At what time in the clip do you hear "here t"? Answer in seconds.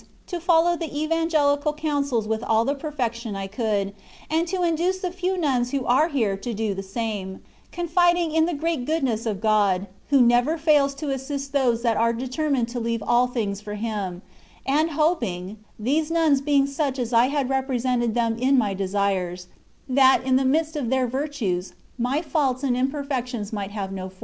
6.09-6.55